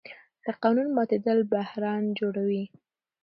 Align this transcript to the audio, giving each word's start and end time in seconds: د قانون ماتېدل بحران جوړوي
د 0.45 0.47
قانون 0.61 0.87
ماتېدل 0.97 1.39
بحران 1.51 2.03
جوړوي 2.19 2.63